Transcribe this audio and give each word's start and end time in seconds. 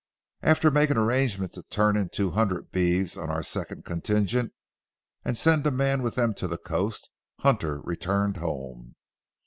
After 0.41 0.71
making 0.71 0.97
arrangements 0.97 1.53
to 1.53 1.61
turn 1.69 1.95
in 1.95 2.09
two 2.09 2.31
hundred 2.31 2.71
beeves 2.71 3.15
on 3.15 3.29
our 3.29 3.43
second 3.43 3.85
contingent, 3.85 4.51
and 5.23 5.37
send 5.37 5.67
a 5.67 5.69
man 5.69 6.01
with 6.01 6.15
them 6.15 6.33
to 6.37 6.47
the 6.47 6.57
coast, 6.57 7.11
Hunter 7.41 7.79
returned 7.81 8.37
home. 8.37 8.95